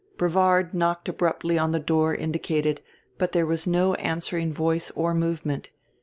Brevard 0.17 0.73
knocked 0.73 1.09
abruptly 1.09 1.59
on 1.59 1.73
the 1.73 1.79
door 1.79 2.15
indicated 2.15 2.81
but 3.19 3.33
there 3.33 3.45
was 3.45 3.67
no 3.67 3.93
answering 3.93 4.51
voice 4.51 4.89
or 4.95 5.13
movement. 5.13 5.69